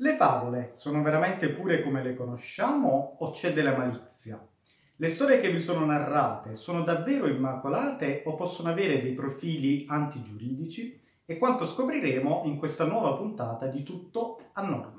Le 0.00 0.14
favole 0.14 0.70
sono 0.74 1.02
veramente 1.02 1.48
pure 1.48 1.82
come 1.82 2.04
le 2.04 2.14
conosciamo 2.14 3.16
o 3.18 3.32
c'è 3.32 3.52
della 3.52 3.76
malizia? 3.76 4.40
Le 4.94 5.10
storie 5.10 5.40
che 5.40 5.50
vi 5.50 5.60
sono 5.60 5.84
narrate 5.84 6.54
sono 6.54 6.84
davvero 6.84 7.26
immacolate 7.26 8.22
o 8.26 8.36
possono 8.36 8.68
avere 8.68 9.02
dei 9.02 9.14
profili 9.14 9.86
antigiuridici? 9.88 11.00
E 11.24 11.36
quanto 11.36 11.66
scopriremo 11.66 12.42
in 12.44 12.58
questa 12.58 12.84
nuova 12.84 13.16
puntata 13.16 13.66
di 13.66 13.82
Tutto 13.82 14.38
a 14.52 14.64
Norma. 14.64 14.97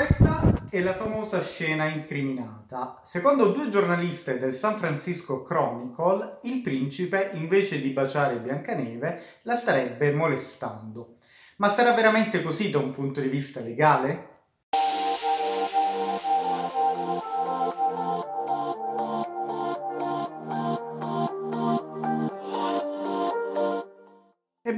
Questa 0.00 0.66
è 0.70 0.80
la 0.80 0.94
famosa 0.94 1.42
scena 1.42 1.84
incriminata. 1.84 3.00
Secondo 3.04 3.52
due 3.52 3.68
giornaliste 3.68 4.38
del 4.38 4.54
San 4.54 4.78
Francisco 4.78 5.42
Chronicle, 5.42 6.38
il 6.44 6.62
principe, 6.62 7.32
invece 7.34 7.82
di 7.82 7.90
baciare 7.90 8.38
Biancaneve, 8.38 9.22
la 9.42 9.56
starebbe 9.56 10.10
molestando. 10.10 11.16
Ma 11.56 11.68
sarà 11.68 11.92
veramente 11.92 12.42
così 12.42 12.70
da 12.70 12.78
un 12.78 12.94
punto 12.94 13.20
di 13.20 13.28
vista 13.28 13.60
legale? 13.60 14.29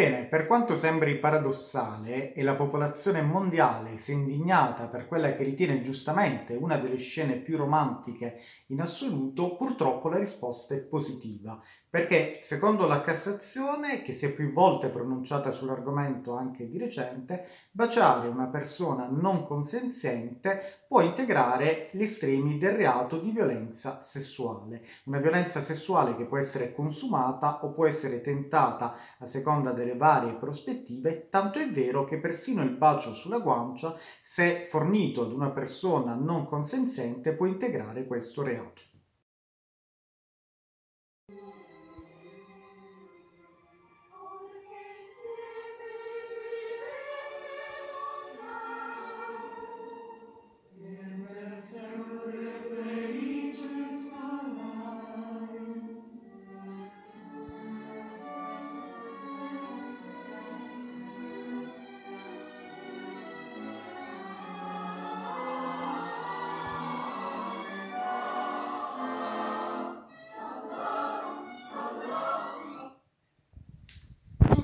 Ebbene, 0.00 0.28
per 0.28 0.46
quanto 0.46 0.76
sembri 0.76 1.18
paradossale 1.18 2.32
e 2.32 2.44
la 2.44 2.54
popolazione 2.54 3.20
mondiale 3.20 3.96
sia 3.96 4.14
indignata 4.14 4.86
per 4.88 5.08
quella 5.08 5.34
che 5.34 5.42
ritiene 5.42 5.80
giustamente 5.80 6.54
una 6.54 6.76
delle 6.76 6.98
scene 6.98 7.42
più 7.42 7.56
romantiche 7.56 8.36
in 8.68 8.80
assoluto, 8.80 9.56
purtroppo 9.56 10.08
la 10.08 10.18
risposta 10.18 10.74
è 10.74 10.86
positiva 10.86 11.58
perché 11.90 12.38
secondo 12.40 12.86
la 12.86 13.00
Cassazione, 13.00 14.02
che 14.02 14.12
si 14.12 14.26
è 14.26 14.32
più 14.32 14.52
volte 14.52 14.88
pronunciata 14.88 15.50
sull'argomento 15.50 16.32
anche 16.34 16.68
di 16.68 16.78
recente, 16.78 17.44
baciare 17.70 18.28
una 18.28 18.48
persona 18.48 19.06
non 19.10 19.44
consenziente 19.44 20.84
può 20.86 21.00
integrare 21.00 21.88
gli 21.92 22.02
estremi 22.02 22.58
del 22.58 22.72
reato 22.72 23.18
di 23.18 23.30
violenza 23.30 23.98
sessuale, 24.00 24.82
una 25.04 25.18
violenza 25.18 25.60
sessuale 25.60 26.14
che 26.16 26.26
può 26.26 26.36
essere 26.38 26.72
consumata 26.72 27.64
o 27.64 27.72
può 27.72 27.86
essere 27.86 28.20
tentata 28.20 28.94
a 29.18 29.26
seconda 29.26 29.72
delle 29.72 29.96
varie 29.96 30.34
prospettive, 30.36 31.28
tanto 31.28 31.58
è 31.58 31.70
vero 31.70 32.04
che 32.04 32.18
persino 32.20 32.62
il 32.62 32.70
bacio 32.76 33.12
sulla 33.12 33.38
guancia, 33.38 33.94
se 34.20 34.66
fornito 34.68 35.22
ad 35.22 35.32
una 35.32 35.50
persona 35.50 36.14
non 36.14 36.44
consenziente, 36.46 37.34
può 37.34 37.46
integrare 37.46 38.06
questo 38.06 38.42
reato. 38.42 38.82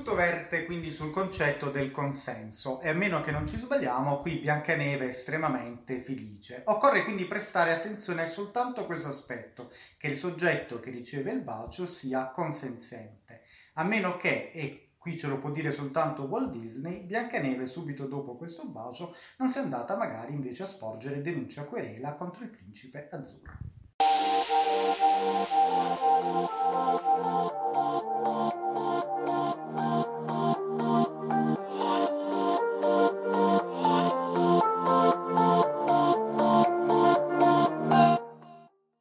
Tutto 0.05 0.17
verte 0.17 0.65
quindi 0.65 0.91
sul 0.91 1.09
concetto 1.09 1.71
del 1.71 1.89
consenso 1.89 2.79
e 2.79 2.89
a 2.89 2.93
meno 2.93 3.23
che 3.23 3.31
non 3.31 3.47
ci 3.47 3.57
sbagliamo, 3.57 4.19
qui 4.21 4.35
Biancaneve 4.35 5.05
è 5.05 5.07
estremamente 5.07 5.99
felice. 5.99 6.61
Occorre 6.65 7.03
quindi 7.03 7.25
prestare 7.25 7.73
attenzione 7.73 8.27
soltanto 8.27 8.81
a 8.81 8.85
questo 8.85 9.07
aspetto, 9.07 9.71
che 9.97 10.05
il 10.05 10.15
soggetto 10.15 10.79
che 10.79 10.91
riceve 10.91 11.31
il 11.31 11.41
bacio 11.41 11.87
sia 11.87 12.27
consenziente, 12.27 13.45
a 13.73 13.83
meno 13.83 14.15
che, 14.15 14.51
e 14.53 14.89
qui 14.95 15.17
ce 15.17 15.25
lo 15.25 15.39
può 15.39 15.49
dire 15.49 15.71
soltanto 15.71 16.21
Walt 16.25 16.51
Disney, 16.51 16.99
Biancaneve 16.99 17.65
subito 17.65 18.05
dopo 18.05 18.35
questo 18.35 18.63
bacio 18.67 19.15
non 19.37 19.49
sia 19.49 19.61
andata 19.61 19.97
magari 19.97 20.33
invece 20.33 20.61
a 20.61 20.67
sporgere 20.67 21.23
denuncia 21.23 21.63
querela 21.63 22.13
contro 22.13 22.43
il 22.43 22.51
principe 22.51 23.09
azzurro. 23.09 23.53